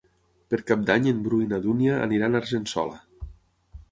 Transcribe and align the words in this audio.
Per 0.53 0.59
Cap 0.71 0.85
d'Any 0.85 1.09
en 1.09 1.19
Bru 1.27 1.41
i 1.43 1.49
na 1.51 1.59
Dúnia 1.67 2.01
aniran 2.07 2.37
a 2.39 2.43
Argençola. 2.45 3.29